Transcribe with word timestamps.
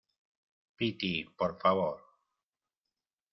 piti, 0.77 1.13
por 1.37 1.51
favor. 1.61 1.99